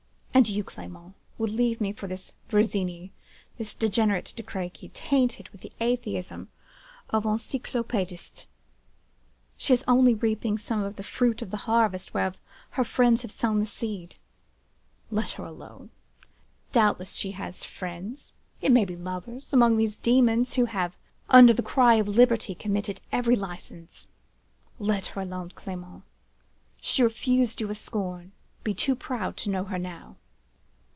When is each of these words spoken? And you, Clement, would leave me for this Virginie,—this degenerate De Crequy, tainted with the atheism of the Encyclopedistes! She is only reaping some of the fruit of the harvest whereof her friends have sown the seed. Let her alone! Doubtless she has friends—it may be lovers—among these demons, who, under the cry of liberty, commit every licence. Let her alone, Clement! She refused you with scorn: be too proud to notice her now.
And 0.33 0.47
you, 0.47 0.63
Clement, 0.63 1.13
would 1.37 1.49
leave 1.49 1.81
me 1.81 1.91
for 1.91 2.07
this 2.07 2.31
Virginie,—this 2.47 3.73
degenerate 3.73 4.33
De 4.35 4.41
Crequy, 4.41 4.89
tainted 4.93 5.49
with 5.49 5.59
the 5.59 5.73
atheism 5.81 6.47
of 7.09 7.23
the 7.23 7.29
Encyclopedistes! 7.31 8.47
She 9.57 9.73
is 9.73 9.83
only 9.89 10.13
reaping 10.15 10.57
some 10.57 10.83
of 10.83 10.95
the 10.95 11.03
fruit 11.03 11.41
of 11.41 11.51
the 11.51 11.57
harvest 11.67 12.13
whereof 12.13 12.37
her 12.71 12.85
friends 12.85 13.23
have 13.23 13.31
sown 13.31 13.59
the 13.59 13.65
seed. 13.67 14.15
Let 15.11 15.31
her 15.31 15.43
alone! 15.43 15.89
Doubtless 16.71 17.15
she 17.15 17.31
has 17.31 17.65
friends—it 17.65 18.71
may 18.71 18.85
be 18.85 18.95
lovers—among 18.95 19.75
these 19.75 19.97
demons, 19.97 20.53
who, 20.53 20.65
under 21.29 21.51
the 21.53 21.61
cry 21.61 21.95
of 21.95 22.07
liberty, 22.07 22.55
commit 22.55 23.01
every 23.11 23.35
licence. 23.35 24.07
Let 24.79 25.07
her 25.07 25.21
alone, 25.21 25.49
Clement! 25.53 26.03
She 26.79 27.03
refused 27.03 27.59
you 27.59 27.67
with 27.67 27.77
scorn: 27.77 28.31
be 28.63 28.73
too 28.73 28.95
proud 28.95 29.35
to 29.37 29.49
notice 29.49 29.71
her 29.71 29.77
now. 29.79 30.15